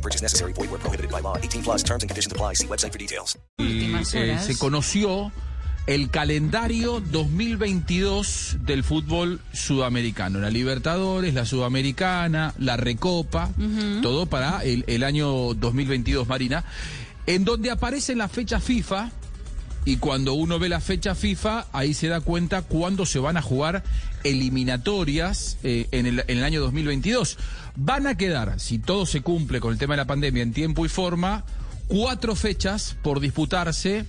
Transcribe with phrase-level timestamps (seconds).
[0.00, 0.54] No purchase necessary.
[0.54, 1.36] Void where prohibited by law.
[1.36, 2.54] 18 plus terms and conditions apply.
[2.54, 3.38] See website for details.
[3.58, 5.30] Y, eh, se conoció
[5.86, 10.40] el calendario 2022 del fútbol sudamericano.
[10.40, 13.50] La Libertadores, la Sudamericana, la Recopa,
[14.00, 16.64] todo para el, el año 2022, Marina,
[17.26, 19.10] en donde aparecen las fechas FIFA.
[19.84, 23.42] Y cuando uno ve la fecha FIFA, ahí se da cuenta cuándo se van a
[23.42, 23.82] jugar
[24.24, 27.38] eliminatorias eh, en, el, en el año 2022.
[27.76, 30.84] Van a quedar, si todo se cumple con el tema de la pandemia en tiempo
[30.84, 31.44] y forma,
[31.90, 34.04] cuatro fechas por disputarse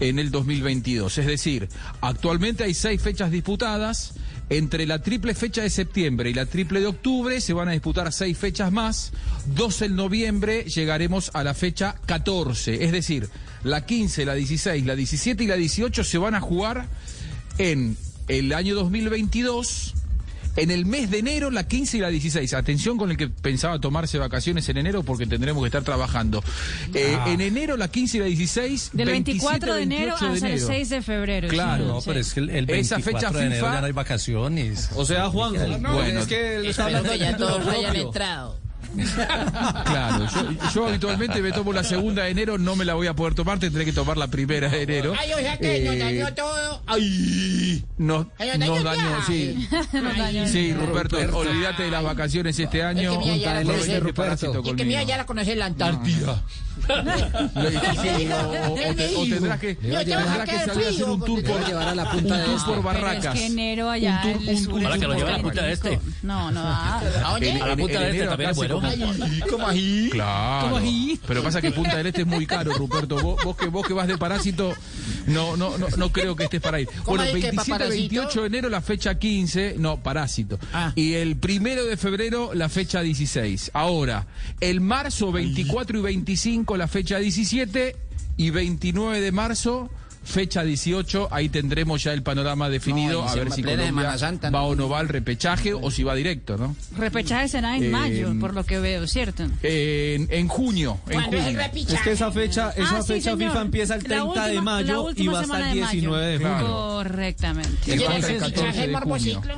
[0.00, 1.16] en el 2022.
[1.16, 1.68] Es decir,
[2.02, 4.12] actualmente hay seis fechas disputadas.
[4.50, 8.12] Entre la triple fecha de septiembre y la triple de octubre se van a disputar
[8.12, 9.12] seis fechas más.
[9.46, 12.84] 12 en noviembre llegaremos a la fecha 14.
[12.84, 13.30] Es decir,
[13.64, 16.86] la 15, la 16, la 17 y la 18 se van a jugar
[17.56, 17.96] en
[18.28, 19.94] el año 2022.
[20.56, 22.52] En el mes de enero, la 15 y la 16.
[22.54, 26.44] Atención con el que pensaba tomarse vacaciones en enero porque tendremos que estar trabajando.
[26.92, 28.90] Eh, en enero, la 15 y la 16.
[28.92, 30.66] Del 24 27, de enero 28 de hasta el enero.
[30.66, 31.48] 6 de febrero.
[31.48, 32.04] Claro, sí, no, sí.
[32.08, 34.90] pero es que el, el Esa 24 fecha de enero FIFA- ya no hay vacaciones.
[34.94, 36.20] O sea, Juan, bueno.
[36.20, 38.61] es que él está hablando ya todos hayan entrado.
[38.94, 43.14] Claro, yo, yo habitualmente me tomo la segunda de enero, no me la voy a
[43.14, 45.14] poder tomar, tendré que tomar la primera de enero.
[45.18, 46.82] Ay, o sea que nos Eh, dañó todo.
[46.86, 49.68] Ay, nos, dañó sí.
[49.92, 50.46] Nos dañó.
[50.48, 53.20] Sí, Ruperto, olvídate de las vacaciones este año.
[53.22, 54.74] ya es que conmigo.
[54.84, 56.42] mira, ya la conocí en la Antártida.
[57.52, 61.88] O, o te- o tendrás que, tendrás que salir a hacer un tour por, llevar
[61.88, 62.56] a la un punta de este.
[62.66, 63.34] por Pero barracas.
[63.34, 64.22] es que enero allá.
[64.24, 65.48] Un tour- el un- sur un es tour que lo un lleve a la poco
[65.48, 65.90] punta de este.
[65.90, 66.02] rico.
[66.22, 66.60] No, no.
[66.66, 67.00] ¿A
[67.30, 67.48] dónde?
[67.50, 68.74] En- A la en- punta en de este enero también acá es se bueno.
[69.50, 70.08] ¿Cómo ahí?
[70.10, 70.68] Claro.
[70.68, 71.20] ¿Cómo ahí?
[71.26, 73.20] Pero pasa que Punta del Este es muy caro, Ruperto.
[73.20, 74.74] Vos, vos que vos que vas de parásito,
[75.26, 76.88] no, no, no, no creo que estés para ir.
[77.04, 78.14] ¿Cómo Bueno, ahí que pa' 27, parásito?
[78.14, 80.58] 28 de enero la fecha 15, no, parásito.
[80.72, 80.92] Ah.
[80.94, 83.70] Y el primero de febrero la fecha 16.
[83.74, 84.26] Ahora,
[84.60, 87.96] el marzo 24 y 25 la fecha 17
[88.36, 89.90] y 29 de marzo
[90.24, 94.60] fecha 18, ahí tendremos ya el panorama definido No, a ver si Colombia Santa, va
[94.60, 94.66] ¿no?
[94.68, 96.76] o no va al repechaje o si va directo, ¿no?
[96.96, 99.44] Repechaje será en Eh, mayo, por lo que veo, ¿cierto?
[99.62, 101.86] En, en junio, en ¿Cuándo es el junio.
[101.94, 103.36] Es que esa fecha, esa Ah, sí, fecha.
[103.36, 105.90] FIFA empieza el La 30 de última- mayo y va hasta el de mayo.
[105.90, 106.52] 19 de junio.
[106.58, 106.68] Claro.
[106.68, 107.92] Correctamente.
[107.92, 108.98] El ¿Y el martes 14 repichaje de es junio.
[109.00, 109.54] morbociclo?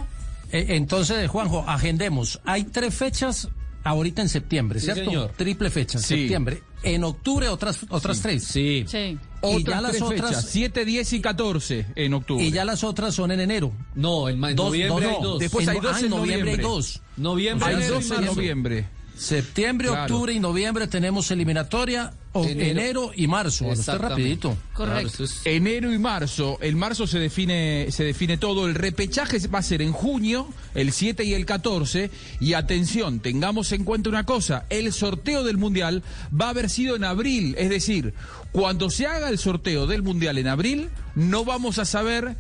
[0.53, 2.41] Eh, entonces, Juanjo, agendemos.
[2.45, 3.49] Hay tres fechas
[3.83, 5.05] ahorita en septiembre, Sí, ¿cierto?
[5.05, 5.31] señor.
[5.37, 6.07] Triple fecha, Sí.
[6.21, 6.63] septiembre.
[6.85, 8.45] En octubre otras otras tres.
[8.45, 8.85] Sí.
[8.87, 8.99] Sí.
[8.99, 12.43] Y Otras ya las tres otras fechas, 7, 10 y 14 en octubre.
[12.45, 13.73] y ya las otras son en enero.
[13.95, 15.29] No, en, Dos, noviembre dos, hay no.
[15.29, 15.39] dos.
[15.39, 16.35] Después En hay dos ah, en noviembre.
[16.35, 16.63] hay noviembre.
[16.63, 17.03] dos.
[17.19, 18.87] Noviembre Hay enero y dos en noviembre.
[19.17, 20.03] Septiembre, Claro.
[20.03, 22.13] octubre y noviembre tenemos eliminatoria.
[22.37, 22.71] o- enero.
[22.81, 23.11] Enero.
[23.15, 23.65] y marzo.
[23.65, 24.09] Bueno, esto es Exactamente.
[24.49, 24.57] rapidito.
[24.73, 25.23] Correcto.
[25.23, 26.59] es- Enero y marzo.
[26.61, 28.67] El marzo se define, se define todo.
[28.67, 32.11] El repechaje va a ser en junio, el 7 y el 14.
[32.41, 36.03] Y atención, tengamos en cuenta una cosa: el sorteo del mundial
[36.33, 37.55] va a haber sido en abril.
[37.57, 38.15] Es decir,
[38.51, 42.35] cuando se haga el sorteo del mundial en abril, no vamos a saber.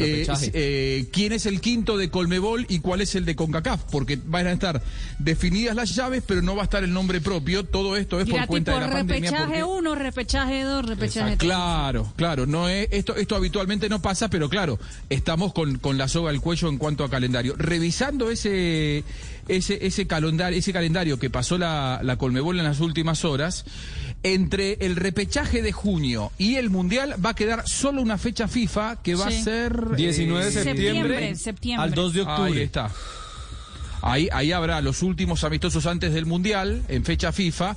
[0.00, 0.50] Eh, Repechaje.
[0.54, 4.46] eh, quién es el quinto de Colmebol y cuál es el de CONCACAF, porque van
[4.46, 4.82] a estar
[5.18, 7.64] definidas las llaves, pero no va a estar el nombre propio.
[7.64, 9.30] Todo esto es por cuenta tipo de la pandemia.
[9.30, 11.38] repechaje porque- 1, repechaje 2, repechaje 3.
[11.38, 14.78] Claro, claro, no es, esto, esto habitualmente no pasa, pero claro,
[15.08, 17.54] estamos con, con la soga al cuello en cuanto a calendario.
[17.56, 19.04] Revisando ese,
[19.48, 23.64] ese, ese calendario, ese calendario que pasó la, la Colmebol en las últimas horas,
[24.22, 29.02] entre el repechaje de junio y el Mundial va a quedar solo una fecha FIFA
[29.02, 31.84] que va a ser 19 de eh, septiembre, Septiembre, septiembre.
[31.84, 32.52] al 2 de octubre.
[32.60, 32.90] Ahí está.
[34.02, 37.76] Ahí, ahí habrá los últimos amistosos antes del Mundial, en fecha FIFA.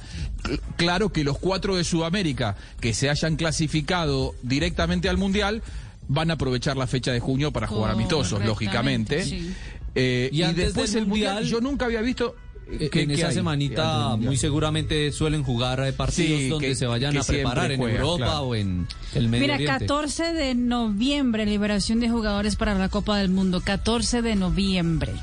[0.77, 5.61] Claro que los cuatro de Sudamérica que se hayan clasificado directamente al Mundial
[6.07, 9.23] van a aprovechar la fecha de junio para jugar amistosos, lógicamente.
[9.25, 9.53] sí.
[9.95, 12.35] Eh, Y después del el mundial, Mundial- yo nunca había visto...
[12.67, 16.75] Eh, ¿qué- en esa hay semanita muy seguramente suelen jugar eh, partidos Sí, donde que-
[16.75, 18.39] se vayan a preparar en Europa claro.
[18.41, 19.85] o en el Medio Mira, Oriente.
[19.85, 23.61] 14 de noviembre, liberación de jugadores para la Copa del Mundo.
[23.61, 25.13] 14 de noviembre.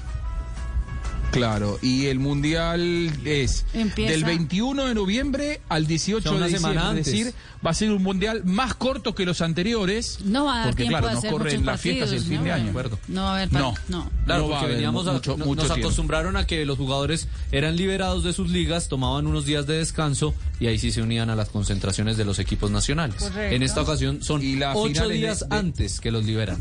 [1.31, 4.11] Claro, y el mundial es Empieza.
[4.13, 6.73] del 21 de noviembre al 18 O sea, una de diciembre.
[6.81, 7.41] semana Es decir, antes.
[7.65, 10.19] va a ser un mundial más corto que los anteriores.
[10.25, 12.19] No va a dar porque tiempo claro, no hacer corren muchos las fiestas y el
[12.23, 12.55] partidos, fin de ¿no?
[12.55, 12.65] año.
[12.65, 12.99] De acuerdo.
[13.09, 13.75] No va a haber No.
[13.89, 14.11] no.
[14.27, 15.87] Claro, No a porque veníamos a- mucho- no- mucho nos tiempo.
[15.89, 20.35] acostumbraron a que los jugadores eran liberados de sus ligas, tomaban unos días de descanso
[20.59, 23.17] y ahí sí se unían a las concentraciones de los equipos nacionales.
[23.23, 23.55] Correcto.
[23.55, 26.59] En esta ocasión son Y ocho de- días de- antes que los liberan.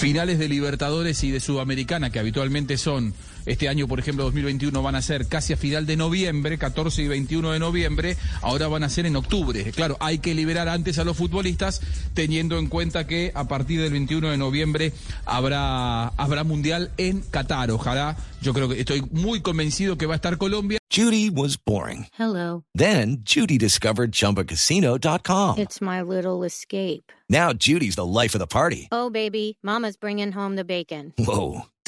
[0.00, 3.12] Finales de Libertadores y de Sudamericana, que habitualmente son,
[3.46, 7.08] este año por ejemplo 2021 van a ser casi a final de noviembre, 14 y
[7.08, 9.72] 21 de noviembre, ahora van a ser en octubre.
[9.72, 11.80] Claro, hay que liberar antes a los futbolistas,
[12.14, 14.92] teniendo en cuenta que a partir del 21 de noviembre
[15.26, 17.70] habrá, habrá Mundial en Qatar.
[17.70, 20.78] Ojalá, yo creo que estoy muy convencido que va a estar Colombia.
[20.90, 22.06] Judy was boring.
[22.18, 22.64] Hello.
[22.74, 25.58] Then Judy discovered ChumbaCasino.com.
[25.58, 27.12] It's my little escape.
[27.28, 28.88] Now Judy's the life of the party.
[28.90, 31.12] Oh, baby, Mama's bringing home the bacon.
[31.16, 31.66] Whoa,